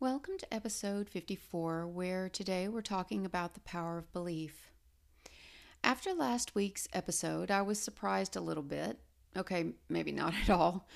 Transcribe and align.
Welcome 0.00 0.38
to 0.38 0.54
episode 0.54 1.08
54, 1.08 1.88
where 1.88 2.28
today 2.28 2.68
we're 2.68 2.82
talking 2.82 3.26
about 3.26 3.54
the 3.54 3.60
power 3.60 3.98
of 3.98 4.12
belief. 4.12 4.70
After 5.82 6.14
last 6.14 6.54
week's 6.54 6.86
episode, 6.92 7.50
I 7.50 7.62
was 7.62 7.80
surprised 7.80 8.36
a 8.36 8.40
little 8.40 8.62
bit, 8.62 9.00
okay, 9.36 9.72
maybe 9.88 10.12
not 10.12 10.34
at 10.42 10.50
all, 10.50 10.86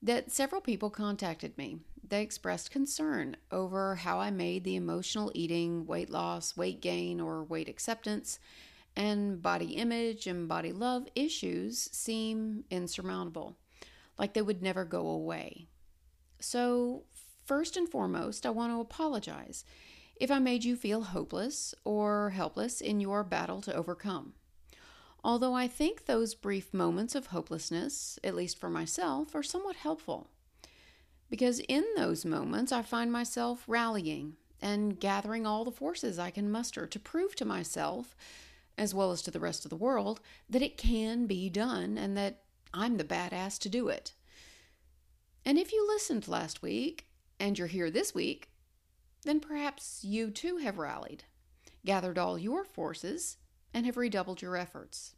that 0.00 0.30
several 0.32 0.62
people 0.62 0.88
contacted 0.88 1.58
me. 1.58 1.80
They 2.02 2.22
expressed 2.22 2.70
concern 2.70 3.36
over 3.52 3.96
how 3.96 4.18
I 4.18 4.30
made 4.30 4.64
the 4.64 4.76
emotional 4.76 5.30
eating, 5.34 5.84
weight 5.84 6.08
loss, 6.08 6.56
weight 6.56 6.80
gain, 6.80 7.20
or 7.20 7.44
weight 7.44 7.68
acceptance 7.68 8.38
and 8.96 9.42
body 9.42 9.72
image 9.74 10.26
and 10.26 10.48
body 10.48 10.72
love 10.72 11.06
issues 11.14 11.90
seem 11.92 12.64
insurmountable, 12.70 13.58
like 14.18 14.32
they 14.32 14.40
would 14.40 14.62
never 14.62 14.86
go 14.86 15.06
away. 15.06 15.66
So, 16.40 17.02
first 17.48 17.78
and 17.78 17.88
foremost, 17.88 18.44
I 18.44 18.50
want 18.50 18.72
to 18.72 18.80
apologize 18.80 19.64
if 20.16 20.30
I 20.30 20.38
made 20.38 20.64
you 20.64 20.76
feel 20.76 21.00
hopeless 21.00 21.74
or 21.82 22.30
helpless 22.30 22.82
in 22.82 23.00
your 23.00 23.24
battle 23.24 23.62
to 23.62 23.74
overcome. 23.74 24.34
Although 25.24 25.54
I 25.54 25.66
think 25.66 26.04
those 26.04 26.34
brief 26.34 26.74
moments 26.74 27.14
of 27.14 27.28
hopelessness, 27.28 28.18
at 28.22 28.34
least 28.34 28.60
for 28.60 28.68
myself, 28.68 29.34
are 29.34 29.42
somewhat 29.42 29.76
helpful. 29.76 30.28
Because 31.30 31.60
in 31.60 31.84
those 31.96 32.24
moments, 32.24 32.70
I 32.70 32.82
find 32.82 33.10
myself 33.10 33.64
rallying 33.66 34.34
and 34.60 35.00
gathering 35.00 35.46
all 35.46 35.64
the 35.64 35.70
forces 35.70 36.18
I 36.18 36.30
can 36.30 36.50
muster 36.50 36.86
to 36.86 36.98
prove 36.98 37.34
to 37.36 37.44
myself 37.44 38.14
as 38.76 38.94
well 38.94 39.10
as 39.10 39.22
to 39.22 39.30
the 39.30 39.40
rest 39.40 39.64
of 39.64 39.70
the 39.70 39.76
world, 39.76 40.20
that 40.48 40.62
it 40.62 40.76
can 40.76 41.26
be 41.26 41.48
done 41.48 41.98
and 41.98 42.16
that 42.16 42.42
I'm 42.72 42.96
the 42.96 43.04
badass 43.04 43.58
to 43.60 43.68
do 43.68 43.88
it. 43.88 44.12
And 45.44 45.58
if 45.58 45.72
you 45.72 45.86
listened 45.86 46.28
last 46.28 46.62
week 46.62 47.07
and 47.40 47.58
you're 47.58 47.68
here 47.68 47.90
this 47.90 48.14
week, 48.14 48.50
then 49.24 49.40
perhaps 49.40 50.04
you 50.04 50.30
too 50.30 50.58
have 50.58 50.78
rallied, 50.78 51.24
gathered 51.84 52.18
all 52.18 52.38
your 52.38 52.64
forces, 52.64 53.36
and 53.74 53.86
have 53.86 53.96
redoubled 53.96 54.42
your 54.42 54.56
efforts. 54.56 55.14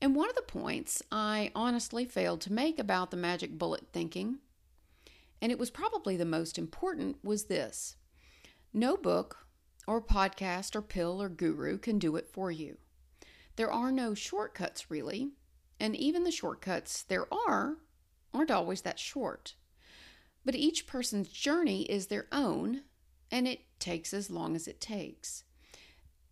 And 0.00 0.14
one 0.14 0.30
of 0.30 0.36
the 0.36 0.42
points 0.42 1.02
I 1.12 1.52
honestly 1.54 2.04
failed 2.04 2.40
to 2.42 2.52
make 2.52 2.78
about 2.78 3.10
the 3.10 3.16
magic 3.16 3.58
bullet 3.58 3.88
thinking, 3.92 4.38
and 5.42 5.52
it 5.52 5.58
was 5.58 5.70
probably 5.70 6.16
the 6.16 6.24
most 6.24 6.58
important, 6.58 7.16
was 7.22 7.44
this 7.44 7.96
no 8.72 8.96
book 8.96 9.46
or 9.86 10.00
podcast 10.00 10.76
or 10.76 10.82
pill 10.82 11.20
or 11.20 11.28
guru 11.28 11.76
can 11.76 11.98
do 11.98 12.16
it 12.16 12.28
for 12.32 12.50
you. 12.50 12.78
There 13.56 13.72
are 13.72 13.90
no 13.90 14.14
shortcuts, 14.14 14.90
really, 14.90 15.32
and 15.78 15.96
even 15.96 16.24
the 16.24 16.30
shortcuts 16.30 17.02
there 17.02 17.26
are 17.32 17.78
aren't 18.32 18.50
always 18.50 18.82
that 18.82 18.98
short. 18.98 19.54
But 20.44 20.54
each 20.54 20.86
person's 20.86 21.28
journey 21.28 21.82
is 21.82 22.06
their 22.06 22.26
own, 22.32 22.82
and 23.30 23.46
it 23.46 23.60
takes 23.78 24.14
as 24.14 24.30
long 24.30 24.56
as 24.56 24.66
it 24.66 24.80
takes. 24.80 25.44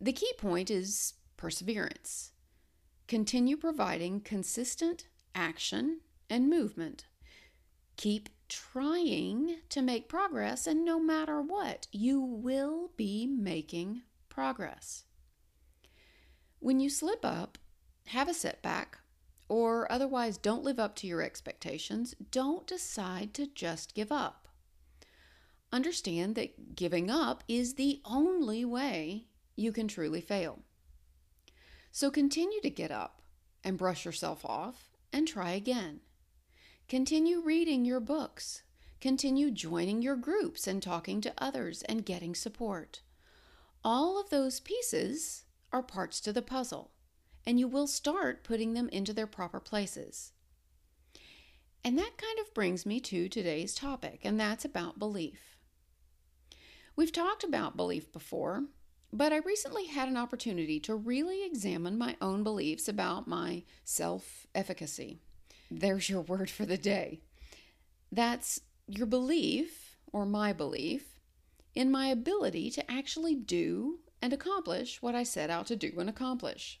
The 0.01 0.13
key 0.13 0.31
point 0.37 0.71
is 0.71 1.13
perseverance. 1.37 2.31
Continue 3.07 3.57
providing 3.57 4.21
consistent 4.21 5.07
action 5.35 6.01
and 6.29 6.49
movement. 6.49 7.05
Keep 7.97 8.29
trying 8.47 9.57
to 9.69 9.81
make 9.81 10.09
progress, 10.09 10.65
and 10.67 10.83
no 10.83 10.99
matter 10.99 11.41
what, 11.41 11.87
you 11.91 12.19
will 12.19 12.91
be 12.97 13.27
making 13.27 14.01
progress. 14.29 15.03
When 16.59 16.79
you 16.79 16.89
slip 16.89 17.23
up, 17.23 17.57
have 18.07 18.27
a 18.27 18.33
setback, 18.33 18.99
or 19.49 19.91
otherwise 19.91 20.37
don't 20.37 20.63
live 20.63 20.79
up 20.79 20.95
to 20.95 21.07
your 21.07 21.21
expectations, 21.21 22.15
don't 22.31 22.65
decide 22.67 23.33
to 23.33 23.47
just 23.47 23.95
give 23.95 24.11
up. 24.11 24.47
Understand 25.73 26.35
that 26.35 26.75
giving 26.75 27.09
up 27.09 27.43
is 27.47 27.73
the 27.73 28.01
only 28.05 28.63
way 28.63 29.25
you 29.55 29.71
can 29.71 29.87
truly 29.87 30.21
fail. 30.21 30.59
So 31.91 32.09
continue 32.09 32.61
to 32.61 32.69
get 32.69 32.91
up 32.91 33.21
and 33.63 33.77
brush 33.77 34.05
yourself 34.05 34.45
off 34.45 34.89
and 35.11 35.27
try 35.27 35.51
again. 35.51 35.99
Continue 36.87 37.41
reading 37.41 37.85
your 37.85 37.99
books. 37.99 38.63
Continue 39.01 39.51
joining 39.51 40.01
your 40.01 40.15
groups 40.15 40.67
and 40.67 40.81
talking 40.81 41.21
to 41.21 41.33
others 41.37 41.83
and 41.83 42.05
getting 42.05 42.35
support. 42.35 43.01
All 43.83 44.19
of 44.19 44.29
those 44.29 44.59
pieces 44.59 45.45
are 45.71 45.83
parts 45.83 46.19
to 46.21 46.33
the 46.33 46.41
puzzle, 46.41 46.91
and 47.49 47.59
you 47.59 47.67
will 47.67 47.87
start 47.87 48.43
putting 48.43 48.75
them 48.75 48.87
into 48.89 49.11
their 49.11 49.25
proper 49.25 49.59
places. 49.59 50.33
And 51.83 51.97
that 51.97 52.15
kind 52.15 52.37
of 52.39 52.53
brings 52.53 52.85
me 52.85 52.99
to 52.99 53.27
today's 53.27 53.73
topic, 53.73 54.19
and 54.21 54.39
that's 54.39 54.65
about 54.65 54.99
belief. 54.99 55.57
We've 56.95 57.11
talked 57.11 57.43
about 57.43 57.75
belief 57.75 58.11
before, 58.11 58.65
but 59.11 59.33
I 59.33 59.37
recently 59.37 59.87
had 59.87 60.07
an 60.07 60.15
opportunity 60.15 60.79
to 60.81 60.93
really 60.93 61.43
examine 61.43 61.97
my 61.97 62.15
own 62.21 62.43
beliefs 62.43 62.87
about 62.87 63.27
my 63.27 63.63
self 63.83 64.45
efficacy. 64.53 65.17
There's 65.71 66.07
your 66.07 66.21
word 66.21 66.51
for 66.51 66.67
the 66.67 66.77
day. 66.77 67.21
That's 68.11 68.61
your 68.85 69.07
belief, 69.07 69.97
or 70.13 70.23
my 70.23 70.53
belief, 70.53 71.17
in 71.73 71.89
my 71.89 72.09
ability 72.09 72.69
to 72.69 72.91
actually 72.91 73.33
do 73.33 74.01
and 74.21 74.33
accomplish 74.33 75.01
what 75.01 75.15
I 75.15 75.23
set 75.23 75.49
out 75.49 75.65
to 75.65 75.75
do 75.75 75.93
and 75.97 76.07
accomplish. 76.07 76.79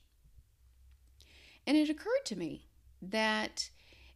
And 1.69 1.77
it 1.77 1.87
occurred 1.87 2.25
to 2.25 2.35
me 2.35 2.65
that 2.99 3.69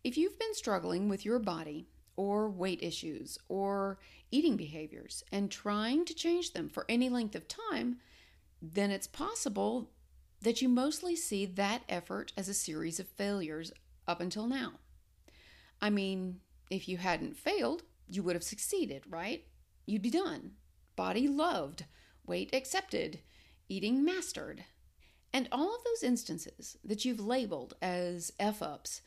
if 0.03 0.17
you've 0.17 0.39
been 0.39 0.55
struggling 0.55 1.07
with 1.07 1.23
your 1.23 1.37
body 1.37 1.85
or 2.15 2.49
weight 2.49 2.81
issues 2.81 3.37
or 3.47 3.99
eating 4.31 4.57
behaviors 4.57 5.23
and 5.31 5.51
trying 5.51 6.03
to 6.05 6.15
change 6.15 6.53
them 6.53 6.67
for 6.67 6.83
any 6.89 7.09
length 7.09 7.35
of 7.35 7.47
time, 7.47 7.97
then 8.59 8.89
it's 8.89 9.05
possible 9.05 9.91
that 10.41 10.63
you 10.63 10.67
mostly 10.67 11.15
see 11.15 11.45
that 11.45 11.83
effort 11.87 12.33
as 12.35 12.49
a 12.49 12.55
series 12.55 12.99
of 12.99 13.07
failures 13.07 13.71
up 14.07 14.19
until 14.19 14.47
now. 14.47 14.71
I 15.79 15.91
mean, 15.91 16.39
if 16.71 16.89
you 16.89 16.97
hadn't 16.97 17.37
failed, 17.37 17.83
you 18.09 18.23
would 18.23 18.35
have 18.35 18.43
succeeded, 18.43 19.03
right? 19.07 19.45
You'd 19.85 20.01
be 20.01 20.09
done. 20.09 20.53
Body 20.95 21.27
loved, 21.27 21.85
weight 22.25 22.49
accepted, 22.51 23.19
eating 23.69 24.03
mastered. 24.03 24.65
And 25.33 25.49
all 25.51 25.75
of 25.75 25.83
those 25.83 26.03
instances 26.03 26.77
that 26.85 27.03
you've 27.03 27.19
labeled 27.19 27.73
as 27.81 28.31
F 28.39 28.61
ups 28.61 29.01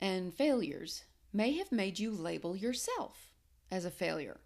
and 0.00 0.32
failures 0.32 1.04
may 1.32 1.56
have 1.58 1.72
made 1.72 1.98
you 1.98 2.12
label 2.12 2.54
yourself 2.54 3.32
as 3.70 3.84
a 3.84 3.90
failure 3.90 4.38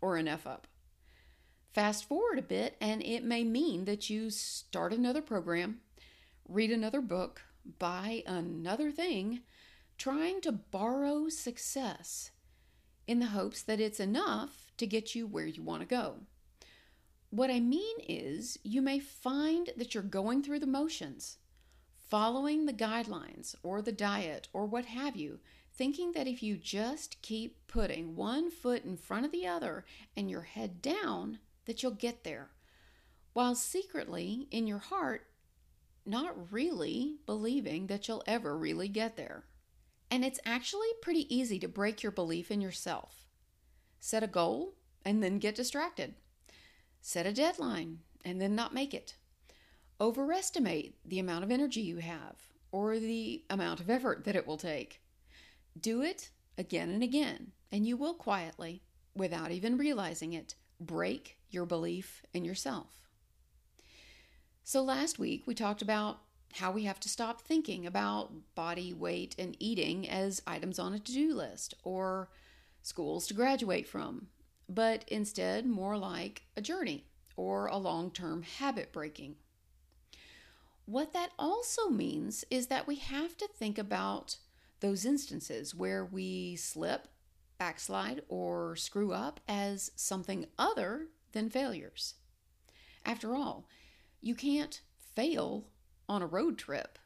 or 0.00 0.16
an 0.16 0.28
F 0.28 0.46
up. 0.46 0.68
Fast 1.72 2.06
forward 2.06 2.38
a 2.38 2.42
bit, 2.42 2.76
and 2.80 3.02
it 3.02 3.24
may 3.24 3.42
mean 3.42 3.84
that 3.86 4.08
you 4.08 4.30
start 4.30 4.92
another 4.92 5.20
program, 5.20 5.80
read 6.48 6.70
another 6.70 7.00
book, 7.00 7.42
buy 7.80 8.22
another 8.26 8.92
thing, 8.92 9.40
trying 9.98 10.40
to 10.42 10.52
borrow 10.52 11.28
success 11.28 12.30
in 13.08 13.18
the 13.18 13.26
hopes 13.26 13.62
that 13.62 13.80
it's 13.80 13.98
enough 13.98 14.70
to 14.76 14.86
get 14.86 15.16
you 15.16 15.26
where 15.26 15.46
you 15.46 15.62
want 15.62 15.80
to 15.80 15.86
go. 15.86 16.20
What 17.34 17.50
I 17.50 17.58
mean 17.58 17.96
is, 18.08 18.60
you 18.62 18.80
may 18.80 19.00
find 19.00 19.70
that 19.76 19.92
you're 19.92 20.04
going 20.04 20.40
through 20.44 20.60
the 20.60 20.68
motions, 20.68 21.38
following 22.08 22.64
the 22.64 22.72
guidelines 22.72 23.56
or 23.64 23.82
the 23.82 23.90
diet 23.90 24.46
or 24.52 24.66
what 24.66 24.84
have 24.84 25.16
you, 25.16 25.40
thinking 25.72 26.12
that 26.12 26.28
if 26.28 26.44
you 26.44 26.56
just 26.56 27.20
keep 27.22 27.66
putting 27.66 28.14
one 28.14 28.52
foot 28.52 28.84
in 28.84 28.96
front 28.96 29.26
of 29.26 29.32
the 29.32 29.48
other 29.48 29.84
and 30.16 30.30
your 30.30 30.42
head 30.42 30.80
down, 30.80 31.40
that 31.64 31.82
you'll 31.82 31.90
get 31.90 32.22
there. 32.22 32.50
While 33.32 33.56
secretly, 33.56 34.46
in 34.52 34.68
your 34.68 34.78
heart, 34.78 35.26
not 36.06 36.52
really 36.52 37.16
believing 37.26 37.88
that 37.88 38.06
you'll 38.06 38.22
ever 38.28 38.56
really 38.56 38.86
get 38.86 39.16
there. 39.16 39.42
And 40.08 40.24
it's 40.24 40.38
actually 40.46 40.86
pretty 41.02 41.34
easy 41.34 41.58
to 41.58 41.66
break 41.66 42.00
your 42.00 42.12
belief 42.12 42.52
in 42.52 42.60
yourself. 42.60 43.26
Set 43.98 44.22
a 44.22 44.28
goal 44.28 44.74
and 45.04 45.20
then 45.20 45.40
get 45.40 45.56
distracted. 45.56 46.14
Set 47.06 47.26
a 47.26 47.34
deadline 47.34 47.98
and 48.24 48.40
then 48.40 48.54
not 48.54 48.72
make 48.72 48.94
it. 48.94 49.16
Overestimate 50.00 50.94
the 51.04 51.18
amount 51.18 51.44
of 51.44 51.50
energy 51.50 51.82
you 51.82 51.98
have 51.98 52.36
or 52.72 52.98
the 52.98 53.44
amount 53.50 53.78
of 53.78 53.90
effort 53.90 54.24
that 54.24 54.34
it 54.34 54.46
will 54.46 54.56
take. 54.56 55.02
Do 55.78 56.00
it 56.00 56.30
again 56.56 56.88
and 56.88 57.02
again, 57.02 57.52
and 57.70 57.86
you 57.86 57.98
will 57.98 58.14
quietly, 58.14 58.80
without 59.14 59.50
even 59.50 59.76
realizing 59.76 60.32
it, 60.32 60.54
break 60.80 61.36
your 61.50 61.66
belief 61.66 62.22
in 62.32 62.42
yourself. 62.42 63.06
So, 64.62 64.82
last 64.82 65.18
week 65.18 65.46
we 65.46 65.54
talked 65.54 65.82
about 65.82 66.20
how 66.54 66.72
we 66.72 66.84
have 66.84 67.00
to 67.00 67.08
stop 67.10 67.42
thinking 67.42 67.84
about 67.84 68.32
body, 68.54 68.94
weight, 68.94 69.34
and 69.38 69.58
eating 69.60 70.08
as 70.08 70.40
items 70.46 70.78
on 70.78 70.94
a 70.94 70.98
to 70.98 71.12
do 71.12 71.34
list 71.34 71.74
or 71.84 72.30
schools 72.80 73.26
to 73.26 73.34
graduate 73.34 73.86
from, 73.86 74.28
but 74.68 75.04
instead 75.08 75.66
more 75.66 75.96
like 75.96 76.42
a 76.56 76.60
journey 76.60 77.04
or 77.36 77.66
a 77.66 77.76
long 77.76 78.10
term 78.10 78.42
habit 78.42 78.92
breaking. 78.92 79.36
What 80.86 81.12
that 81.14 81.30
also 81.38 81.88
means 81.88 82.44
is 82.50 82.66
that 82.66 82.86
we 82.86 82.96
have 82.96 83.36
to 83.38 83.48
think 83.48 83.78
about 83.78 84.36
those 84.80 85.06
instances 85.06 85.74
where 85.74 86.04
we 86.04 86.56
slip, 86.56 87.08
backslide, 87.58 88.22
or 88.28 88.76
screw 88.76 89.12
up 89.12 89.40
as 89.48 89.90
something 89.96 90.46
other 90.58 91.08
than 91.32 91.48
failures. 91.48 92.14
After 93.04 93.34
all, 93.34 93.66
you 94.20 94.34
can't 94.34 94.80
fail 95.14 95.66
on 96.08 96.20
a 96.20 96.26
road 96.26 96.58
trip. 96.58 96.98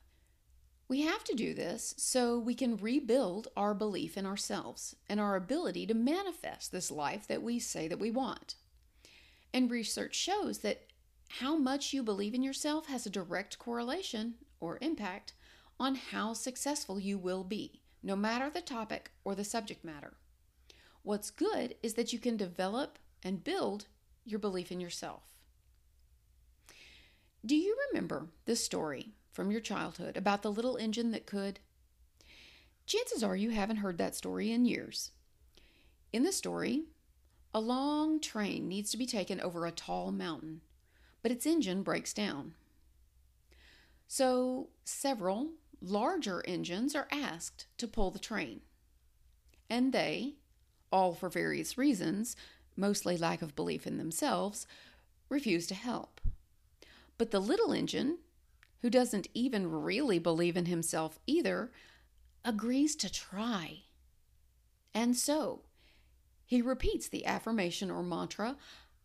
We 0.88 1.02
have 1.02 1.22
to 1.24 1.34
do 1.34 1.52
this 1.52 1.94
so 1.98 2.38
we 2.38 2.54
can 2.54 2.78
rebuild 2.78 3.48
our 3.54 3.74
belief 3.74 4.16
in 4.16 4.24
ourselves 4.24 4.96
and 5.06 5.20
our 5.20 5.36
ability 5.36 5.86
to 5.86 5.94
manifest 5.94 6.72
this 6.72 6.90
life 6.90 7.26
that 7.26 7.42
we 7.42 7.58
say 7.58 7.88
that 7.88 7.98
we 7.98 8.10
want. 8.10 8.54
And 9.52 9.70
research 9.70 10.14
shows 10.14 10.58
that 10.58 10.86
how 11.28 11.56
much 11.56 11.92
you 11.92 12.02
believe 12.02 12.32
in 12.32 12.42
yourself 12.42 12.86
has 12.86 13.04
a 13.04 13.10
direct 13.10 13.58
correlation 13.58 14.34
or 14.60 14.78
impact 14.80 15.34
on 15.78 15.94
how 15.94 16.32
successful 16.32 16.98
you 16.98 17.18
will 17.18 17.44
be, 17.44 17.82
no 18.02 18.16
matter 18.16 18.48
the 18.48 18.62
topic 18.62 19.10
or 19.24 19.34
the 19.34 19.44
subject 19.44 19.84
matter. 19.84 20.14
What's 21.02 21.30
good 21.30 21.74
is 21.82 21.94
that 21.94 22.14
you 22.14 22.18
can 22.18 22.38
develop 22.38 22.98
and 23.22 23.44
build 23.44 23.86
your 24.24 24.38
belief 24.38 24.72
in 24.72 24.80
yourself. 24.80 25.22
Do 27.44 27.54
you 27.54 27.76
remember 27.90 28.28
the 28.46 28.56
story 28.56 29.12
from 29.38 29.52
your 29.52 29.60
childhood 29.60 30.16
about 30.16 30.42
the 30.42 30.50
little 30.50 30.76
engine 30.78 31.12
that 31.12 31.24
could? 31.24 31.60
Chances 32.86 33.22
are 33.22 33.36
you 33.36 33.50
haven't 33.50 33.76
heard 33.76 33.96
that 33.96 34.16
story 34.16 34.50
in 34.50 34.64
years. 34.64 35.12
In 36.12 36.24
the 36.24 36.32
story, 36.32 36.86
a 37.54 37.60
long 37.60 38.18
train 38.18 38.66
needs 38.66 38.90
to 38.90 38.96
be 38.96 39.06
taken 39.06 39.40
over 39.40 39.64
a 39.64 39.70
tall 39.70 40.10
mountain, 40.10 40.62
but 41.22 41.30
its 41.30 41.46
engine 41.46 41.84
breaks 41.84 42.12
down. 42.12 42.54
So, 44.08 44.70
several 44.84 45.50
larger 45.80 46.42
engines 46.44 46.96
are 46.96 47.06
asked 47.12 47.66
to 47.76 47.86
pull 47.86 48.10
the 48.10 48.18
train. 48.18 48.62
And 49.70 49.92
they, 49.92 50.34
all 50.90 51.14
for 51.14 51.28
various 51.28 51.78
reasons, 51.78 52.34
mostly 52.76 53.16
lack 53.16 53.40
of 53.40 53.54
belief 53.54 53.86
in 53.86 53.98
themselves, 53.98 54.66
refuse 55.28 55.68
to 55.68 55.76
help. 55.76 56.20
But 57.18 57.30
the 57.30 57.38
little 57.38 57.72
engine, 57.72 58.18
who 58.82 58.90
doesn't 58.90 59.28
even 59.34 59.70
really 59.70 60.18
believe 60.18 60.56
in 60.56 60.66
himself 60.66 61.18
either, 61.26 61.70
agrees 62.44 62.94
to 62.96 63.12
try. 63.12 63.82
And 64.94 65.16
so, 65.16 65.62
he 66.46 66.62
repeats 66.62 67.08
the 67.08 67.26
affirmation 67.26 67.90
or 67.90 68.02
mantra, 68.02 68.56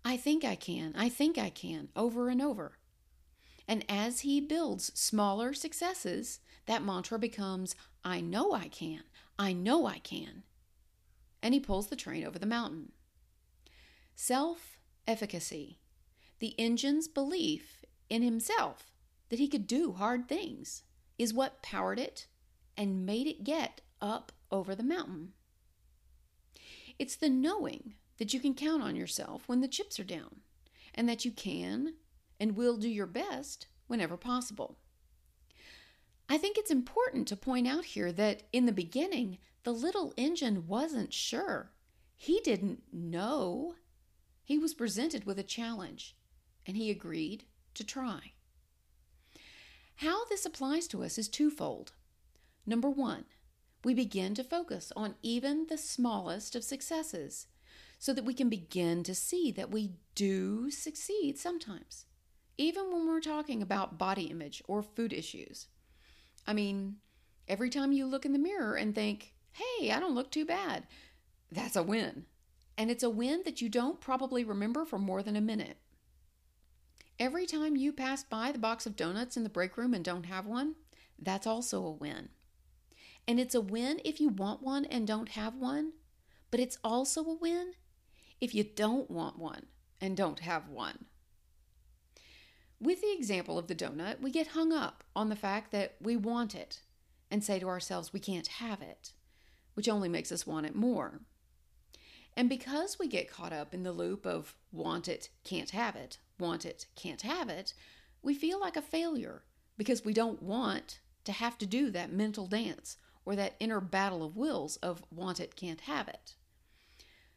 I 0.05 0.17
think 0.17 0.43
I 0.43 0.55
can, 0.55 0.93
I 0.95 1.09
think 1.09 1.37
I 1.37 1.49
can, 1.49 1.89
over 1.95 2.29
and 2.29 2.41
over. 2.41 2.77
And 3.67 3.85
as 3.87 4.21
he 4.21 4.41
builds 4.41 4.97
smaller 4.99 5.53
successes, 5.53 6.39
that 6.65 6.83
mantra 6.83 7.17
becomes, 7.17 7.75
I 8.03 8.21
know 8.21 8.53
I 8.53 8.67
can, 8.67 9.03
I 9.39 9.53
know 9.53 9.85
I 9.85 9.99
can. 9.99 10.43
And 11.41 11.53
he 11.53 11.59
pulls 11.59 11.87
the 11.87 11.95
train 11.95 12.25
over 12.25 12.39
the 12.39 12.45
mountain. 12.45 12.91
Self 14.15 14.79
efficacy, 15.07 15.79
the 16.39 16.57
engine's 16.59 17.07
belief 17.07 17.83
in 18.09 18.21
himself 18.21 18.93
that 19.33 19.39
he 19.39 19.47
could 19.47 19.65
do 19.65 19.94
hard 19.94 20.27
things 20.27 20.83
is 21.18 21.33
what 21.33 21.63
powered 21.63 21.97
it 21.97 22.27
and 22.77 23.03
made 23.03 23.25
it 23.25 23.44
get 23.44 23.81
up 24.00 24.31
over 24.51 24.75
the 24.75 24.83
mountain. 24.83 25.30
It's 27.00 27.15
the 27.15 27.31
knowing 27.31 27.95
that 28.19 28.31
you 28.31 28.39
can 28.39 28.53
count 28.53 28.83
on 28.83 28.95
yourself 28.95 29.41
when 29.47 29.59
the 29.59 29.68
chips 29.68 30.00
are 30.00 30.03
down 30.03 30.41
and 30.94 31.09
that 31.09 31.25
you 31.25 31.31
can 31.31 31.95
and 32.39 32.56
will 32.56 32.77
do 32.77 32.88
your 32.88 33.07
best 33.07 33.65
whenever 33.88 34.18
possible. 34.18 34.77
I 36.30 36.38
think 36.38 36.59
it's 36.59 36.69
important 36.69 37.27
to 37.30 37.35
point 37.35 37.68
out 37.68 37.85
here 37.85 38.12
that 38.12 38.44
in 38.53 38.68
the 38.68 38.71
beginning, 38.71 39.39
the 39.63 39.74
little 39.74 40.13
engine 40.15 40.68
wasn't 40.68 41.12
sure. 41.12 41.71
He 42.15 42.39
didn't 42.41 42.83
know. 42.94 43.74
He 44.44 44.59
was 44.59 44.75
presented 44.75 45.25
with 45.25 45.39
a 45.39 45.44
challenge 45.44 46.15
and 46.68 46.77
he 46.77 46.91
agreed 46.91 47.45
to 47.74 47.83
try. 47.83 48.32
How 49.98 50.25
this 50.25 50.45
applies 50.45 50.88
to 50.88 51.04
us 51.04 51.18
is 51.18 51.28
twofold. 51.28 51.94
Number 52.66 52.90
one, 52.90 53.25
we 53.84 53.94
begin 53.94 54.34
to 54.36 54.44
focus 54.44 54.92
on 54.95 55.16
even 55.22 55.68
the 55.68 55.78
smallest 55.78 56.56
of 56.56 56.63
successes 56.63 57.48
so 58.00 58.13
that 58.13 58.25
we 58.25 58.34
can 58.34 58.50
begin 58.50 59.04
to 59.04 59.16
see 59.16 59.51
that 59.51 59.72
we 59.72 59.92
do 60.16 60.69
succeed 60.72 61.38
sometimes, 61.38 62.06
even 62.57 62.92
when 62.92 63.07
we're 63.07 63.22
talking 63.22 63.62
about 63.62 63.98
body 63.98 64.24
image 64.24 64.62
or 64.68 64.81
food 64.81 65.13
issues. 65.13 65.68
I 66.45 66.54
mean, 66.54 66.98
every 67.48 67.69
time 67.69 67.92
you 67.92 68.06
look 68.06 68.25
in 68.25 68.34
the 68.34 68.40
mirror 68.40 68.75
and 68.75 68.94
think, 68.94 69.34
hey, 69.51 69.92
I 69.92 70.00
don't 70.00 70.16
look 70.16 70.31
too 70.31 70.45
bad, 70.45 70.88
that's 71.51 71.75
a 71.75 71.84
win. 71.84 72.25
And 72.78 72.90
it's 72.90 73.04
a 73.04 73.10
win 73.10 73.44
that 73.45 73.62
you 73.62 73.69
don't 73.69 74.01
probably 74.01 74.44
remember 74.44 74.84
for 74.84 74.98
more 74.98 75.22
than 75.22 75.36
a 75.36 75.42
minute. 75.42 75.78
Every 77.23 77.45
time 77.45 77.77
you 77.77 77.93
pass 77.93 78.21
by 78.21 78.51
the 78.51 78.59
box 78.59 78.85
of 78.85 78.97
donuts 78.97 79.37
in 79.37 79.43
the 79.43 79.49
break 79.49 79.77
room 79.77 79.93
and 79.93 80.03
don't 80.03 80.25
have 80.25 80.45
one, 80.45 80.75
that's 81.17 81.47
also 81.47 81.81
a 81.85 81.89
win. 81.89 82.27
And 83.25 83.39
it's 83.39 83.55
a 83.55 83.61
win 83.61 84.01
if 84.03 84.19
you 84.19 84.27
want 84.27 84.61
one 84.61 84.83
and 84.83 85.07
don't 85.07 85.29
have 85.29 85.55
one, 85.55 85.93
but 86.51 86.59
it's 86.59 86.77
also 86.83 87.23
a 87.23 87.33
win 87.33 87.75
if 88.41 88.53
you 88.53 88.65
don't 88.65 89.09
want 89.09 89.39
one 89.39 89.67
and 90.01 90.17
don't 90.17 90.41
have 90.41 90.67
one. 90.67 91.05
With 92.81 92.99
the 92.99 93.13
example 93.13 93.57
of 93.57 93.67
the 93.67 93.75
donut, 93.75 94.19
we 94.19 94.29
get 94.29 94.47
hung 94.47 94.73
up 94.73 95.05
on 95.15 95.29
the 95.29 95.37
fact 95.37 95.71
that 95.71 95.95
we 96.01 96.17
want 96.17 96.53
it 96.53 96.81
and 97.31 97.41
say 97.41 97.57
to 97.57 97.69
ourselves 97.69 98.11
we 98.11 98.19
can't 98.19 98.47
have 98.47 98.81
it, 98.81 99.13
which 99.75 99.87
only 99.87 100.09
makes 100.09 100.33
us 100.33 100.45
want 100.45 100.65
it 100.65 100.75
more. 100.75 101.21
And 102.35 102.49
because 102.49 102.99
we 102.99 103.07
get 103.07 103.31
caught 103.31 103.53
up 103.53 103.73
in 103.73 103.83
the 103.83 103.94
loop 103.94 104.25
of 104.25 104.57
want 104.73 105.07
it, 105.07 105.30
can't 105.45 105.69
have 105.69 105.95
it, 105.95 106.18
want 106.40 106.66
it, 106.66 106.87
can't 106.95 107.21
have 107.21 107.49
it, 107.49 107.73
we 108.21 108.33
feel 108.33 108.59
like 108.59 108.78
a 108.78 108.81
failure 108.81 109.44
because 109.78 110.06
we 110.06 110.13
don't 110.13 110.42
want 110.42 110.99
to 111.25 111.31
have 111.31 111.57
to 111.57 111.66
do 111.66 111.90
that 111.92 112.11
mental 112.11 112.47
dance 112.47 112.97
or 113.25 113.35
that 113.35 113.56
inner 113.59 113.80
battle 113.80 114.23
of 114.23 114.35
wills 114.35 114.75
of 114.78 115.04
want 115.09 115.40
it, 115.40 115.56
can't 115.56 115.81
have 115.81 116.07
it. 116.07 116.35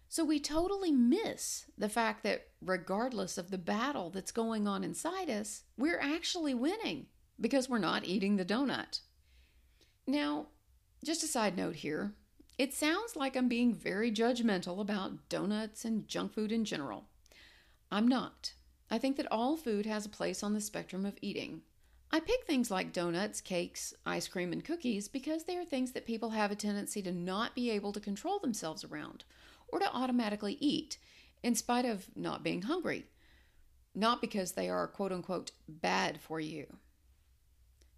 So 0.09 0.25
we 0.25 0.39
totally 0.39 0.93
miss 0.93 1.67
the 1.77 1.89
fact 1.89 2.23
that 2.23 2.49
regardless 2.61 3.39
of 3.39 3.51
the 3.51 3.59
battle 3.59 4.11
that's 4.11 4.33
going 4.33 4.67
on 4.69 4.85
inside 4.85 5.29
us, 5.29 5.65
we're 5.77 6.01
actually 6.01 6.55
winning 6.55 7.07
because 7.41 7.69
we're 7.69 7.79
not 7.79 8.05
eating 8.05 8.37
the 8.37 8.45
donut. 8.45 9.01
Now, 10.07 10.47
just 11.05 11.25
a 11.25 11.27
side 11.27 11.57
note 11.57 11.77
here 11.77 12.15
it 12.59 12.73
sounds 12.73 13.17
like 13.17 13.37
I'm 13.37 13.49
being 13.49 13.75
very 13.75 14.11
judgmental 14.11 14.81
about 14.81 15.29
donuts 15.29 15.85
and 15.85 16.09
junk 16.09 16.33
food 16.33 16.51
in 16.51 16.65
general. 16.65 17.05
I'm 17.91 18.09
not. 18.09 18.55
I 18.91 18.99
think 18.99 19.17
that 19.17 19.31
all 19.31 19.57
food 19.57 19.87
has 19.87 20.07
a 20.07 20.11
place 20.11 20.43
on 20.43 20.55
the 20.55 20.61
spectrum 20.61 21.05
of 21.05 21.19
eating. 21.21 21.63
I 22.13 22.21
pick 22.21 22.45
things 22.45 22.71
like 22.71 22.93
donuts, 22.93 23.41
cakes, 23.41 23.93
ice 24.05 24.29
cream, 24.29 24.53
and 24.53 24.65
cookies 24.65 25.09
because 25.09 25.45
they 25.45 25.57
are 25.57 25.65
things 25.65 25.93
that 25.93 26.07
people 26.07 26.31
have 26.31 26.53
a 26.53 26.57
tendency 26.57 27.03
to 27.03 27.13
not 27.13 27.55
be 27.55 27.71
able 27.71 27.93
to 27.93 28.01
control 28.01 28.39
themselves 28.39 28.85
around 28.85 29.25
or 29.69 29.81
to 29.81 29.93
automatically 29.93 30.57
eat 30.61 30.99
in 31.43 31.55
spite 31.57 31.85
of 31.85 32.07
not 32.15 32.45
being 32.45 32.63
hungry, 32.63 33.07
not 33.95 34.21
because 34.21 34.53
they 34.53 34.69
are 34.69 34.87
quote 34.87 35.13
unquote 35.13 35.51
bad 35.69 36.21
for 36.21 36.39
you. 36.39 36.67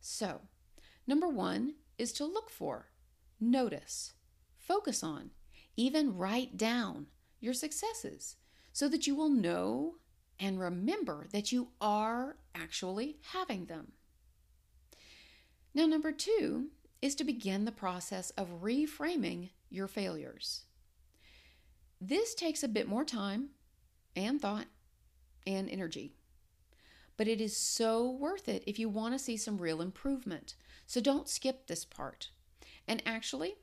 So, 0.00 0.40
number 1.07 1.28
one 1.28 1.75
is 1.99 2.12
to 2.14 2.25
look 2.25 2.49
for, 2.49 2.87
notice, 3.38 4.14
focus 4.57 5.02
on, 5.02 5.30
even 5.76 6.16
write 6.16 6.57
down 6.57 7.07
your 7.40 7.52
successes 7.52 8.37
so 8.73 8.88
that 8.88 9.07
you 9.07 9.14
will 9.14 9.28
know 9.28 9.97
and 10.40 10.61
remember 10.61 11.26
that 11.33 11.52
you 11.52 11.68
are 11.80 12.37
actually 12.54 13.18
having 13.33 13.66
them. 13.66 13.92
Now, 15.75 15.87
number 15.87 16.12
two 16.12 16.68
is 17.02 17.14
to 17.16 17.25
begin 17.25 17.64
the 17.64 17.73
process 17.73 18.30
of 18.30 18.62
reframing 18.62 19.50
your 19.71 19.87
failures. 19.87 20.62
This 22.00 22.35
takes 22.35 22.62
a 22.62 22.68
bit 22.68 22.88
more 22.88 23.04
time 23.04 23.50
and 24.16 24.40
thought 24.40 24.66
and 25.47 25.68
energy, 25.68 26.14
but 27.16 27.28
it 27.28 27.40
is 27.40 27.57
so 27.57 28.11
worth 28.11 28.49
it 28.49 28.64
if 28.66 28.78
you 28.78 28.88
want 28.88 29.14
to 29.14 29.18
see 29.18 29.37
some 29.37 29.59
real 29.59 29.80
improvement. 29.80 30.54
So 30.87 31.00
don't 31.00 31.28
skip 31.28 31.66
this 31.66 31.85
part. 31.85 32.30
And 32.87 33.02
actually, 33.04 33.54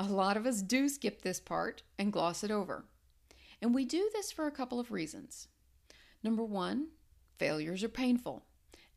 A 0.00 0.04
lot 0.04 0.38
of 0.38 0.46
us 0.46 0.62
do 0.62 0.88
skip 0.88 1.20
this 1.20 1.40
part 1.40 1.82
and 1.98 2.10
gloss 2.10 2.42
it 2.42 2.50
over. 2.50 2.86
And 3.60 3.74
we 3.74 3.84
do 3.84 4.08
this 4.14 4.32
for 4.32 4.46
a 4.46 4.50
couple 4.50 4.80
of 4.80 4.90
reasons. 4.90 5.48
Number 6.22 6.44
one, 6.44 6.88
failures 7.38 7.82
are 7.82 7.88
painful. 7.88 8.44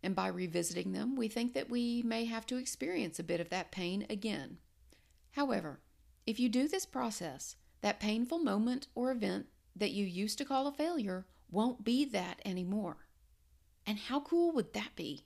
And 0.01 0.15
by 0.15 0.27
revisiting 0.27 0.91
them, 0.91 1.15
we 1.15 1.29
think 1.29 1.53
that 1.53 1.69
we 1.69 2.01
may 2.03 2.25
have 2.25 2.45
to 2.47 2.57
experience 2.57 3.19
a 3.19 3.23
bit 3.23 3.39
of 3.39 3.49
that 3.49 3.71
pain 3.71 4.05
again. 4.09 4.57
However, 5.31 5.79
if 6.25 6.39
you 6.39 6.49
do 6.49 6.67
this 6.67 6.85
process, 6.85 7.55
that 7.81 7.99
painful 7.99 8.39
moment 8.39 8.87
or 8.95 9.11
event 9.11 9.47
that 9.75 9.91
you 9.91 10.05
used 10.05 10.37
to 10.37 10.45
call 10.45 10.67
a 10.67 10.71
failure 10.71 11.25
won't 11.49 11.83
be 11.83 12.05
that 12.05 12.41
anymore. 12.43 13.07
And 13.85 13.97
how 13.97 14.19
cool 14.19 14.51
would 14.51 14.73
that 14.73 14.95
be? 14.95 15.25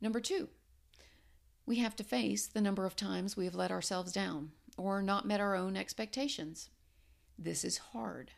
Number 0.00 0.20
two, 0.20 0.48
we 1.66 1.76
have 1.76 1.96
to 1.96 2.04
face 2.04 2.46
the 2.46 2.60
number 2.60 2.86
of 2.86 2.96
times 2.96 3.36
we 3.36 3.44
have 3.44 3.54
let 3.54 3.70
ourselves 3.70 4.12
down 4.12 4.52
or 4.76 5.02
not 5.02 5.26
met 5.26 5.40
our 5.40 5.54
own 5.54 5.76
expectations. 5.76 6.70
This 7.38 7.64
is 7.64 7.78
hard. 7.78 8.30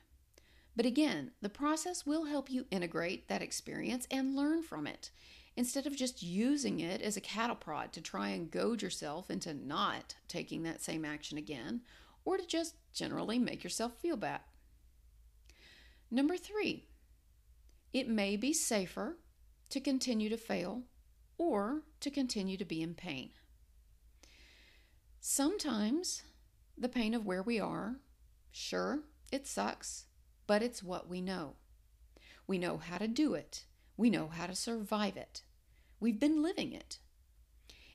But 0.77 0.87
again, 0.87 1.33
the 1.41 1.49
process 1.49 2.07
will 2.07 2.27
help 2.27 2.51
you 2.51 2.67
integrate 2.71 3.29
that 3.29 3.43
experience 3.43 4.07
and 4.11 4.37
learn 4.37 4.63
from 4.63 4.87
it 4.87 5.11
instead 5.57 5.87
of 5.87 5.97
just 5.97 6.23
using 6.23 6.81
it 6.81 7.03
as 7.03 7.17
a 7.17 7.21
cattle 7.21 7.57
prod 7.57 7.93
to 7.93 8.01
try 8.01 8.29
and 8.29 8.51
goad 8.51 8.81
yourself 8.81 9.31
into 9.31 9.53
not 9.53 10.15
taking 10.29 10.63
that 10.63 10.81
same 10.81 11.05
action 11.05 11.37
again 11.37 11.83
or 12.25 12.37
to 12.37 12.47
just 12.47 12.77
generally 12.93 13.39
make 13.39 13.65
yourself 13.65 13.93
feel 14.01 14.17
bad. 14.17 14.41
Number 16.11 16.37
three, 16.37 16.87
it 17.93 18.09
may 18.09 18.37
be 18.37 18.53
safer 18.53 19.19
to 19.71 19.81
continue 19.81 20.29
to 20.29 20.37
fail 20.37 20.83
or 21.39 21.83
to 22.01 22.11
continue 22.11 22.57
to 22.57 22.65
be 22.65 22.83
in 22.83 22.95
pain. 22.95 23.31
Sometimes 25.21 26.23
the 26.77 26.89
pain 26.89 27.15
of 27.15 27.27
where 27.27 27.43
we 27.43 27.61
are, 27.61 27.97
sure, 28.51 29.01
it 29.31 29.47
sucks, 29.47 30.07
but 30.51 30.65
it's 30.65 30.83
what 30.83 31.09
we 31.09 31.21
know. 31.21 31.53
We 32.49 32.59
know 32.59 32.77
how 32.77 32.99
to 32.99 33.07
do 33.07 33.35
it, 33.35 33.67
we 33.97 34.11
know 34.11 34.27
how 34.27 34.49
to 34.49 34.55
survive 34.57 35.17
it. 35.17 35.43
We've 36.01 36.19
been 36.19 36.43
living 36.43 36.73
it. 36.73 36.99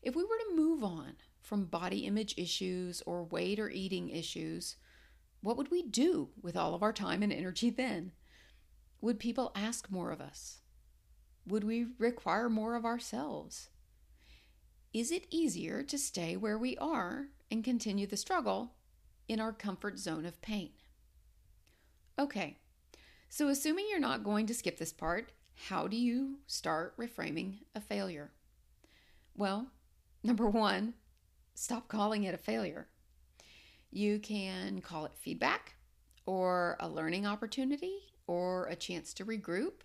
If 0.02 0.16
we 0.16 0.24
were 0.24 0.38
to 0.38 0.56
move 0.56 0.82
on 0.82 1.16
from 1.42 1.66
body 1.66 2.06
image 2.06 2.34
issues 2.38 3.04
or 3.06 3.26
weight 3.26 3.60
or 3.60 3.70
eating 3.70 4.08
issues, 4.08 4.78
what 5.42 5.58
would 5.58 5.70
we 5.70 5.84
do 5.84 6.30
with 6.42 6.56
all 6.56 6.74
of 6.74 6.82
our 6.82 6.94
time 6.94 7.22
and 7.24 7.34
energy 7.34 7.70
then? 7.70 8.14
Would 9.02 9.20
people 9.20 9.52
ask 9.54 9.92
more 9.92 10.12
of 10.12 10.22
us? 10.22 10.60
Would 11.46 11.66
we 11.66 11.88
require 12.00 12.48
more 12.48 12.76
of 12.76 12.86
ourselves? 12.86 13.68
Is 14.94 15.12
it 15.12 15.28
easier 15.30 15.84
to 15.84 15.98
stay 15.98 16.38
where 16.38 16.58
we 16.58 16.78
are 16.78 17.28
and 17.52 17.66
continue 17.66 18.08
the 18.08 18.16
struggle 18.16 18.76
in 19.28 19.42
our 19.42 19.52
comfort 19.52 20.00
zone 20.00 20.26
of 20.26 20.42
pain? 20.42 20.72
Okay, 22.18 22.58
so 23.28 23.50
assuming 23.50 23.88
you're 23.90 24.00
not 24.00 24.24
going 24.24 24.46
to 24.46 24.54
skip 24.54 24.78
this 24.78 24.94
part, 24.94 25.34
how 25.68 25.86
do 25.86 25.98
you 25.98 26.40
start 26.48 26.96
reframing 26.98 27.58
a 27.76 27.82
failure? 27.82 28.32
Well, 29.36 29.68
number 30.24 30.50
one, 30.50 30.94
stop 31.56 31.90
calling 31.90 32.24
it 32.24 32.34
a 32.34 32.38
failure. 32.38 32.88
You 33.92 34.20
can 34.20 34.80
call 34.80 35.04
it 35.06 35.12
feedback 35.14 35.76
or 36.26 36.78
a 36.80 36.88
learning 36.88 37.26
opportunity 37.26 37.98
or 38.28 38.68
a 38.68 38.78
chance 38.78 39.14
to 39.16 39.26
regroup. 39.26 39.82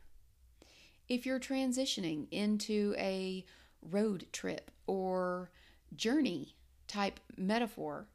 If 1.09 1.27
you're 1.27 1.41
transitioning 1.41 2.29
into 2.31 2.95
a 2.97 3.45
road 3.83 4.27
trip 4.33 4.71
or 4.87 5.51
journey 5.97 6.55
type 6.87 7.19
metaphor, 7.37 8.07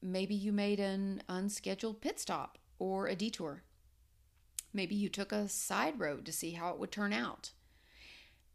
maybe 0.00 0.34
you 0.34 0.50
made 0.50 0.80
an 0.80 1.22
unscheduled 1.28 2.00
pit 2.00 2.18
stop 2.18 2.56
or 2.84 3.06
a 3.06 3.16
detour. 3.16 3.62
Maybe 4.72 4.94
you 4.94 5.08
took 5.08 5.32
a 5.32 5.48
side 5.48 5.98
road 5.98 6.26
to 6.26 6.32
see 6.32 6.50
how 6.50 6.70
it 6.70 6.78
would 6.78 6.92
turn 6.92 7.12
out. 7.12 7.52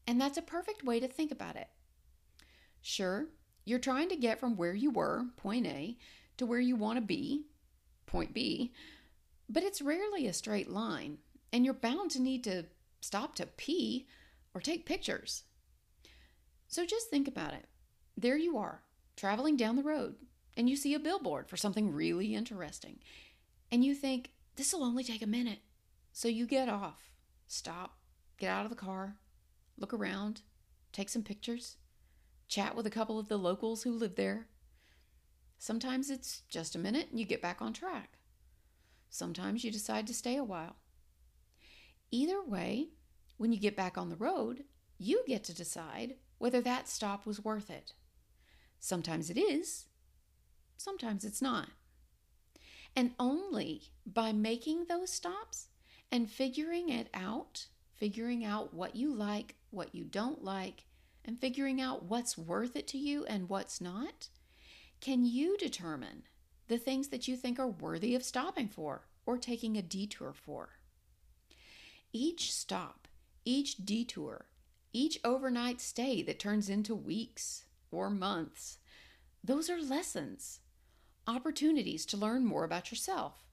And 0.06 0.22
that's 0.22 0.38
a 0.38 0.44
perfect 0.44 0.84
way 0.84 1.00
to 1.00 1.08
think 1.08 1.32
about 1.32 1.56
it. 1.56 1.68
Sure, 2.82 3.28
you're 3.66 3.80
trying 3.80 4.10
to 4.10 4.16
get 4.16 4.40
from 4.40 4.56
where 4.56 4.74
you 4.74 4.92
were, 4.92 5.26
point 5.36 5.66
A, 5.66 5.98
to 6.38 6.46
where 6.46 6.60
you 6.60 6.76
want 6.76 6.98
to 6.98 7.02
be, 7.02 7.46
point 8.06 8.34
B, 8.34 8.72
but 9.50 9.64
it's 9.64 9.82
rarely 9.82 10.28
a 10.28 10.34
straight 10.34 10.70
line, 10.70 11.18
and 11.52 11.66
you're 11.66 11.74
bound 11.74 12.12
to 12.12 12.22
need 12.22 12.44
to 12.44 12.66
stop 13.02 13.36
to 13.36 13.48
pee 13.48 14.08
or 14.54 14.62
take 14.62 14.86
pictures. 14.86 15.44
So 16.68 16.86
just 16.86 17.10
think 17.10 17.28
about 17.28 17.54
it. 17.54 17.66
There 18.16 18.38
you 18.38 18.58
are, 18.58 18.84
traveling 19.16 19.58
down 19.58 19.76
the 19.76 19.84
road, 19.84 20.16
and 20.56 20.70
you 20.70 20.76
see 20.76 20.94
a 20.94 21.00
billboard 21.00 21.50
for 21.50 21.58
something 21.58 21.92
really 21.92 22.36
interesting. 22.36 23.00
And 23.72 23.84
you 23.84 23.94
think, 23.94 24.32
this 24.56 24.74
will 24.74 24.84
only 24.84 25.04
take 25.04 25.22
a 25.22 25.28
minute. 25.28 25.60
So 26.12 26.28
you 26.28 26.46
get 26.46 26.68
off, 26.70 27.12
stop, 27.48 27.98
get 28.38 28.50
out 28.50 28.66
of 28.66 28.70
the 28.70 28.76
car, 28.76 29.18
look 29.78 29.94
around, 29.94 30.42
take 30.92 31.10
some 31.10 31.24
pictures, 31.24 31.78
chat 32.48 32.76
with 32.76 32.86
a 32.86 32.92
couple 32.92 33.20
of 33.20 33.28
the 33.28 33.38
locals 33.38 33.84
who 33.84 33.92
live 33.92 34.16
there. 34.16 34.48
Sometimes 35.58 36.10
it's 36.10 36.42
just 36.50 36.76
a 36.76 36.80
minute 36.80 37.08
and 37.12 37.20
you 37.20 37.26
get 37.26 37.42
back 37.42 37.62
on 37.62 37.74
track. 37.74 38.18
Sometimes 39.10 39.64
you 39.64 39.72
decide 39.72 40.08
to 40.08 40.14
stay 40.14 40.36
a 40.36 40.44
while. 40.44 40.76
Either 42.12 42.44
way, 42.44 42.90
when 43.38 43.52
you 43.52 43.60
get 43.60 43.76
back 43.76 43.98
on 43.98 44.10
the 44.10 44.16
road, 44.16 44.64
you 44.98 45.24
get 45.28 45.44
to 45.46 45.54
decide 45.54 46.16
whether 46.38 46.62
that 46.62 46.90
stop 46.90 47.26
was 47.26 47.44
worth 47.44 47.70
it. 47.70 47.94
Sometimes 48.80 49.30
it 49.30 49.38
is, 49.38 49.86
sometimes 50.78 51.24
it's 51.24 51.42
not. 51.42 51.70
And 52.96 53.12
only 53.20 53.92
by 54.06 54.32
making 54.32 54.86
those 54.86 55.12
stops 55.12 55.68
and 56.12 56.30
figuring 56.30 56.90
it 56.90 57.10
out, 57.14 57.68
figuring 57.96 58.44
out 58.44 58.74
what 58.74 58.96
you 58.96 59.14
like, 59.14 59.56
what 59.72 59.94
you 59.94 60.04
don't 60.04 60.44
like, 60.44 60.86
and 61.24 61.40
figuring 61.40 61.80
out 61.80 62.04
what's 62.04 62.38
worth 62.38 62.76
it 62.76 62.88
to 62.88 62.98
you 62.98 63.26
and 63.26 63.50
what's 63.50 63.80
not, 63.80 64.30
can 65.00 65.24
you 65.24 65.58
determine 65.58 66.24
the 66.70 66.78
things 66.78 67.10
that 67.10 67.28
you 67.28 67.36
think 67.36 67.60
are 67.60 67.68
worthy 67.68 68.16
of 68.16 68.24
stopping 68.24 68.70
for 68.70 69.02
or 69.26 69.38
taking 69.38 69.76
a 69.76 69.82
detour 69.82 70.34
for. 70.34 70.70
Each 72.14 72.54
stop, 72.54 73.08
each 73.44 73.78
detour, 73.78 74.46
each 74.94 75.20
overnight 75.24 75.82
stay 75.82 76.22
that 76.24 76.40
turns 76.40 76.70
into 76.70 76.96
weeks 76.96 77.66
or 77.92 78.10
months, 78.10 78.78
those 79.44 79.70
are 79.70 79.82
lessons, 79.82 80.60
opportunities 81.30 82.08
to 82.08 82.18
learn 82.18 82.44
more 82.44 82.64
about 82.64 82.90
yourself. 82.90 83.46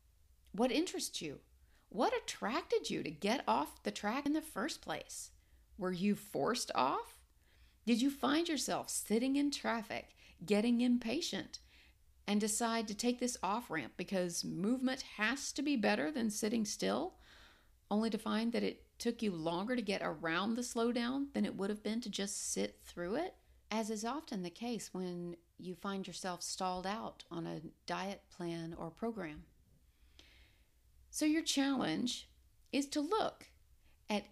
What 0.52 0.73
interests 0.73 1.21
you? 1.21 1.40
What 1.90 2.16
attracted 2.16 2.88
you 2.88 3.02
to 3.02 3.11
get 3.11 3.45
off 3.47 3.83
the 3.83 3.90
track 3.90 4.25
in 4.25 4.33
the 4.33 4.40
first 4.40 4.80
place? 4.80 5.30
Were 5.76 5.92
you 5.92 6.14
forced 6.14 6.73
off? 6.75 7.18
Did 7.85 8.00
you 8.00 8.11
find 8.11 8.49
yourself 8.49 8.88
sitting 8.88 9.37
in 9.37 9.50
traffic, 9.50 10.16
getting 10.45 10.80
impatient, 10.80 11.59
and 12.26 12.40
decide 12.40 12.88
to 12.88 12.95
take 12.95 13.21
this 13.21 13.37
off 13.42 13.71
ramp 13.71 13.92
because 13.99 14.42
movement 14.42 15.02
has 15.18 15.52
to 15.52 15.62
be 15.62 15.76
better 15.76 16.11
than 16.11 16.30
sitting 16.30 16.64
still, 16.64 17.14
only 17.90 18.09
to 18.09 18.18
find 18.18 18.52
that 18.52 18.64
it 18.64 18.85
took 18.99 19.23
you 19.23 19.30
longer 19.30 19.76
to 19.76 19.83
get 19.83 20.00
around 20.02 20.54
the 20.54 20.62
slowdown 20.62 21.26
than 21.35 21.45
it 21.45 21.54
would 21.54 21.68
have 21.68 21.83
been 21.83 22.00
to 22.00 22.09
just 22.09 22.52
sit 22.52 22.78
through 22.85 23.16
it, 23.16 23.35
as 23.71 23.90
is 23.90 24.04
often 24.04 24.42
the 24.42 24.50
case 24.50 24.88
when 24.92 25.37
you 25.59 25.75
find 25.75 26.07
yourself 26.07 26.43
stalled 26.43 26.87
out 26.87 27.25
on 27.31 27.47
a 27.47 27.61
diet 27.87 28.23
plan 28.31 28.75
or 28.77 28.91
program. 28.91 29.45
So, 31.11 31.25
your 31.25 31.43
challenge 31.43 32.29
is 32.73 32.87
to 32.89 33.01
look 33.01 33.49
at 34.11 34.25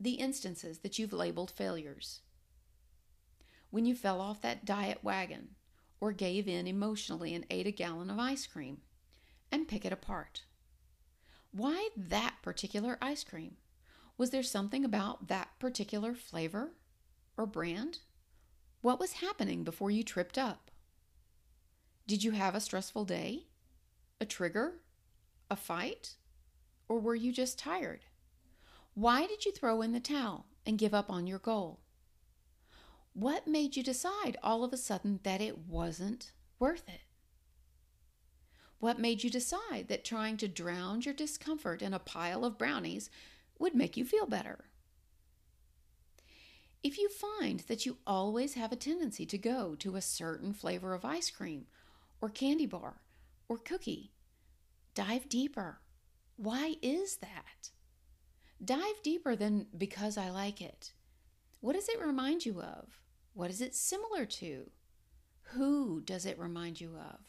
the 0.00 0.12
instances 0.12 0.78
that 0.78 0.98
you've 0.98 1.12
labeled 1.12 1.50
failures. 1.50 2.20
When 3.70 3.84
you 3.84 3.94
fell 3.94 4.20
off 4.20 4.42
that 4.42 4.64
diet 4.64 4.98
wagon, 5.02 5.56
or 6.02 6.10
gave 6.10 6.48
in 6.48 6.66
emotionally 6.66 7.32
and 7.32 7.46
ate 7.48 7.68
a 7.68 7.70
gallon 7.70 8.10
of 8.10 8.18
ice 8.18 8.44
cream 8.44 8.78
and 9.52 9.68
pick 9.68 9.84
it 9.84 9.92
apart. 9.92 10.42
Why 11.52 11.90
that 11.96 12.38
particular 12.42 12.98
ice 13.00 13.22
cream? 13.22 13.56
Was 14.18 14.30
there 14.30 14.42
something 14.42 14.84
about 14.84 15.28
that 15.28 15.50
particular 15.60 16.12
flavor 16.12 16.72
or 17.36 17.46
brand? 17.46 18.00
What 18.82 18.98
was 18.98 19.12
happening 19.14 19.62
before 19.62 19.92
you 19.92 20.02
tripped 20.02 20.36
up? 20.36 20.68
Did 22.08 22.24
you 22.24 22.32
have 22.32 22.56
a 22.56 22.60
stressful 22.60 23.04
day? 23.04 23.46
A 24.20 24.26
trigger? 24.26 24.80
A 25.48 25.54
fight? 25.54 26.16
Or 26.88 26.98
were 26.98 27.14
you 27.14 27.32
just 27.32 27.60
tired? 27.60 28.00
Why 28.94 29.24
did 29.28 29.44
you 29.44 29.52
throw 29.52 29.82
in 29.82 29.92
the 29.92 30.00
towel 30.00 30.46
and 30.66 30.78
give 30.78 30.94
up 30.94 31.10
on 31.10 31.28
your 31.28 31.38
goal? 31.38 31.78
What 33.12 33.46
made 33.46 33.76
you 33.76 33.84
decide 33.84 34.36
all 34.42 34.64
of 34.64 34.72
a 34.72 34.76
sudden 34.76 35.20
that 35.22 35.40
it 35.40 35.58
wasn't 35.58 36.32
worth 36.58 36.88
it? 36.88 37.02
What 38.80 38.98
made 38.98 39.22
you 39.22 39.30
decide 39.30 39.86
that 39.86 40.04
trying 40.04 40.38
to 40.38 40.48
drown 40.48 41.02
your 41.02 41.14
discomfort 41.14 41.82
in 41.82 41.94
a 41.94 42.00
pile 42.00 42.44
of 42.44 42.58
brownies 42.58 43.10
would 43.60 43.76
make 43.76 43.96
you 43.96 44.04
feel 44.04 44.26
better? 44.26 44.64
If 46.82 46.98
you 46.98 47.08
find 47.08 47.60
that 47.68 47.86
you 47.86 47.98
always 48.06 48.54
have 48.54 48.72
a 48.72 48.76
tendency 48.76 49.24
to 49.26 49.38
go 49.38 49.76
to 49.76 49.94
a 49.94 50.00
certain 50.00 50.52
flavor 50.52 50.94
of 50.94 51.04
ice 51.04 51.30
cream 51.30 51.66
or 52.20 52.28
candy 52.28 52.66
bar 52.66 53.02
or 53.48 53.56
cookie? 53.58 54.12
Dive 54.94 55.28
deeper. 55.28 55.80
Why 56.36 56.74
is 56.82 57.18
that? 57.18 57.70
Dive 58.64 59.00
deeper 59.04 59.36
than 59.36 59.66
because 59.76 60.18
I 60.18 60.30
like 60.30 60.60
it. 60.60 60.92
What 61.60 61.74
does 61.74 61.88
it 61.88 62.00
remind 62.00 62.44
you 62.44 62.60
of? 62.60 63.00
What 63.34 63.50
is 63.50 63.60
it 63.60 63.76
similar 63.76 64.26
to? 64.26 64.70
Who 65.54 66.00
does 66.00 66.26
it 66.26 66.38
remind 66.38 66.80
you 66.80 66.96
of? 66.96 67.20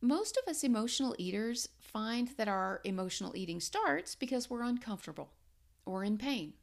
Most 0.00 0.38
of 0.38 0.48
us 0.48 0.62
emotional 0.62 1.16
eaters 1.18 1.68
find 1.80 2.28
that 2.36 2.48
our 2.48 2.80
emotional 2.84 3.36
eating 3.36 3.60
starts 3.60 4.14
because 4.14 4.48
we're 4.48 4.62
uncomfortable 4.62 5.32
or 5.84 6.04
in 6.04 6.16
pain. 6.16 6.54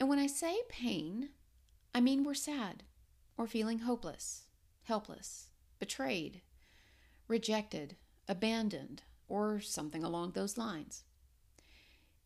And 0.00 0.08
when 0.08 0.18
I 0.18 0.26
say 0.26 0.58
pain, 0.68 1.30
I 1.94 2.00
mean 2.00 2.22
we're 2.24 2.34
sad 2.34 2.84
or 3.36 3.46
feeling 3.46 3.80
hopeless, 3.80 4.44
helpless, 4.84 5.48
betrayed, 5.78 6.42
rejected, 7.26 7.96
abandoned, 8.28 9.02
or 9.28 9.60
something 9.60 10.04
along 10.04 10.32
those 10.32 10.56
lines. 10.56 11.04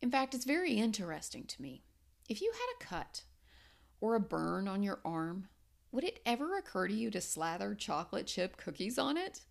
In 0.01 0.11
fact, 0.11 0.33
it's 0.33 0.45
very 0.45 0.73
interesting 0.73 1.45
to 1.45 1.61
me. 1.61 1.83
If 2.29 2.41
you 2.41 2.51
had 2.53 2.75
a 2.79 2.85
cut 2.85 3.23
or 4.01 4.15
a 4.15 4.19
burn 4.19 4.67
on 4.67 4.83
your 4.83 4.99
arm, 5.05 5.47
would 5.91 6.03
it 6.03 6.19
ever 6.25 6.57
occur 6.57 6.87
to 6.87 6.93
you 6.93 7.09
to 7.11 7.21
slather 7.21 7.75
chocolate 7.75 8.27
chip 8.27 8.57
cookies 8.57 8.97
on 8.97 9.17
it? 9.17 9.41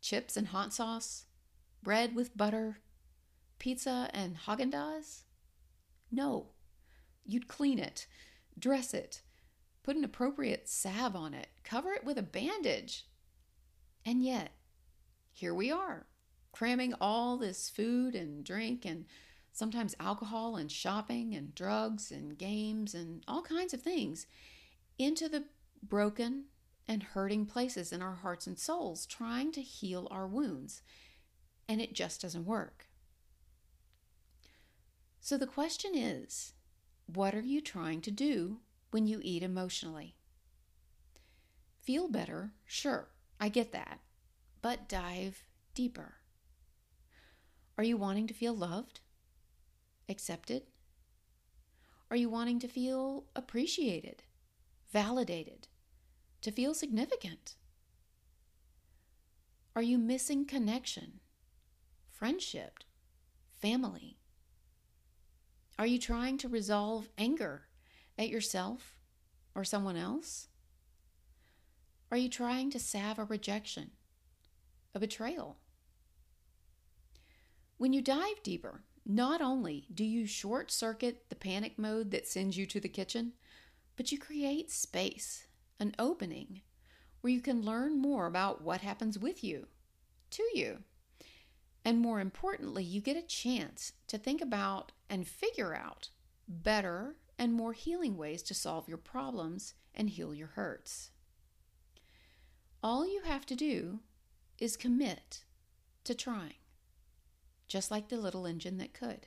Chips 0.00 0.36
and 0.36 0.48
hot 0.48 0.72
sauce? 0.72 1.26
Bread 1.82 2.14
with 2.14 2.36
butter? 2.36 2.80
Pizza 3.58 4.10
and 4.12 4.36
Haagen 4.36 4.72
Dazs? 4.72 5.22
No. 6.10 6.48
You'd 7.28 7.46
clean 7.46 7.78
it, 7.78 8.06
dress 8.58 8.94
it, 8.94 9.20
put 9.82 9.96
an 9.96 10.02
appropriate 10.02 10.66
salve 10.66 11.14
on 11.14 11.34
it, 11.34 11.48
cover 11.62 11.92
it 11.92 12.02
with 12.02 12.16
a 12.16 12.22
bandage. 12.22 13.04
And 14.06 14.24
yet, 14.24 14.52
here 15.30 15.52
we 15.52 15.70
are, 15.70 16.06
cramming 16.52 16.94
all 17.00 17.36
this 17.36 17.68
food 17.68 18.14
and 18.14 18.42
drink 18.42 18.86
and 18.86 19.04
sometimes 19.52 19.94
alcohol 20.00 20.56
and 20.56 20.72
shopping 20.72 21.34
and 21.34 21.54
drugs 21.54 22.10
and 22.10 22.38
games 22.38 22.94
and 22.94 23.22
all 23.28 23.42
kinds 23.42 23.74
of 23.74 23.82
things 23.82 24.26
into 24.98 25.28
the 25.28 25.44
broken 25.82 26.44
and 26.88 27.02
hurting 27.02 27.44
places 27.44 27.92
in 27.92 28.00
our 28.00 28.14
hearts 28.14 28.46
and 28.46 28.58
souls, 28.58 29.04
trying 29.04 29.52
to 29.52 29.60
heal 29.60 30.08
our 30.10 30.26
wounds. 30.26 30.80
And 31.68 31.82
it 31.82 31.92
just 31.92 32.22
doesn't 32.22 32.46
work. 32.46 32.86
So 35.20 35.36
the 35.36 35.46
question 35.46 35.92
is 35.94 36.54
what 37.12 37.34
are 37.34 37.40
you 37.40 37.60
trying 37.60 38.00
to 38.02 38.10
do 38.10 38.58
when 38.90 39.06
you 39.06 39.20
eat 39.22 39.42
emotionally? 39.42 40.14
Feel 41.80 42.08
better, 42.08 42.52
sure, 42.66 43.08
I 43.40 43.48
get 43.48 43.72
that, 43.72 44.00
but 44.60 44.88
dive 44.88 45.44
deeper. 45.74 46.16
Are 47.78 47.84
you 47.84 47.96
wanting 47.96 48.26
to 48.26 48.34
feel 48.34 48.54
loved? 48.54 49.00
accepted? 50.08 50.62
Are 52.10 52.16
you 52.16 52.30
wanting 52.30 52.58
to 52.60 52.68
feel 52.68 53.24
appreciated, 53.36 54.22
validated, 54.90 55.68
to 56.40 56.50
feel 56.50 56.74
significant? 56.74 57.56
Are 59.76 59.82
you 59.82 59.98
missing 59.98 60.46
connection, 60.46 61.20
friendship, 62.10 62.82
family? 63.60 64.17
Are 65.78 65.86
you 65.86 65.98
trying 65.98 66.38
to 66.38 66.48
resolve 66.48 67.08
anger 67.16 67.62
at 68.18 68.28
yourself 68.28 68.96
or 69.54 69.62
someone 69.62 69.96
else? 69.96 70.48
Are 72.10 72.16
you 72.16 72.28
trying 72.28 72.70
to 72.70 72.80
salve 72.80 73.18
a 73.18 73.24
rejection, 73.24 73.92
a 74.94 74.98
betrayal? 74.98 75.58
When 77.76 77.92
you 77.92 78.02
dive 78.02 78.42
deeper 78.42 78.82
not 79.06 79.40
only 79.40 79.86
do 79.94 80.04
you 80.04 80.26
short 80.26 80.70
circuit 80.70 81.30
the 81.30 81.34
panic 81.34 81.78
mode 81.78 82.10
that 82.10 82.26
sends 82.26 82.58
you 82.58 82.66
to 82.66 82.78
the 82.78 82.88
kitchen, 82.88 83.32
but 83.96 84.12
you 84.12 84.18
create 84.18 84.70
space, 84.70 85.46
an 85.80 85.94
opening, 85.98 86.60
where 87.22 87.32
you 87.32 87.40
can 87.40 87.62
learn 87.62 87.98
more 87.98 88.26
about 88.26 88.62
what 88.62 88.82
happens 88.82 89.18
with 89.18 89.42
you, 89.42 89.66
to 90.30 90.42
you. 90.52 90.78
And 91.88 92.00
more 92.00 92.20
importantly, 92.20 92.84
you 92.84 93.00
get 93.00 93.16
a 93.16 93.22
chance 93.22 93.94
to 94.08 94.18
think 94.18 94.42
about 94.42 94.92
and 95.08 95.26
figure 95.26 95.74
out 95.74 96.10
better 96.46 97.16
and 97.38 97.54
more 97.54 97.72
healing 97.72 98.18
ways 98.18 98.42
to 98.42 98.52
solve 98.52 98.90
your 98.90 98.98
problems 98.98 99.72
and 99.94 100.10
heal 100.10 100.34
your 100.34 100.48
hurts. 100.48 101.12
All 102.82 103.06
you 103.10 103.22
have 103.22 103.46
to 103.46 103.56
do 103.56 104.00
is 104.58 104.76
commit 104.76 105.44
to 106.04 106.14
trying 106.14 106.56
just 107.68 107.90
like 107.90 108.10
the 108.10 108.18
little 108.18 108.44
engine 108.44 108.76
that 108.76 108.92
could. 108.92 109.26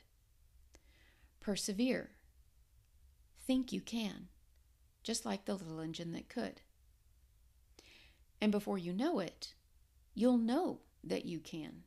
Persevere. 1.40 2.12
Think 3.44 3.74
you 3.74 3.82
can, 3.82 4.28
just 5.02 5.26
like 5.26 5.46
the 5.46 5.56
little 5.56 5.80
engine 5.80 6.12
that 6.12 6.30
could. 6.30 6.62
And 8.40 8.52
before 8.52 8.78
you 8.78 8.94
know 8.94 9.18
it, 9.18 9.56
you'll 10.14 10.38
know 10.38 10.82
that 11.04 11.26
you 11.26 11.40
can, 11.40 11.86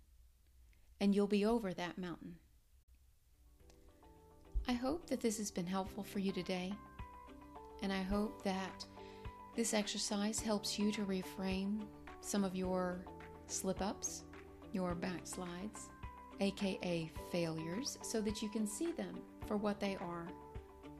and 1.00 1.14
you'll 1.14 1.26
be 1.26 1.44
over 1.44 1.72
that 1.74 1.98
mountain. 1.98 2.37
I 4.66 4.72
hope 4.72 5.07
that 5.09 5.20
this 5.20 5.37
has 5.38 5.50
been 5.50 5.66
helpful 5.66 6.02
for 6.02 6.20
you 6.20 6.33
today, 6.33 6.72
and 7.83 7.92
I 7.92 8.02
hope 8.02 8.42
that 8.44 8.85
this 9.54 9.74
exercise 9.74 10.40
helps 10.40 10.78
you 10.78 10.90
to 10.92 11.02
reframe 11.02 11.83
some 12.20 12.44
of 12.44 12.57
your 12.57 13.04
slip 13.46 13.83
ups, 13.83 14.24
your 14.72 14.94
backslides, 14.94 15.88
aka 16.40 17.11
failures, 17.30 17.98
so 18.02 18.20
that 18.22 18.40
you 18.42 18.48
can 18.48 18.66
see 18.66 18.92
them 18.92 19.20
for 19.46 19.57
what 19.57 19.80
they 19.80 19.96
are 20.00 20.26